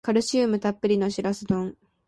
[0.03, 1.75] カルシウムたっぷりのシラス丼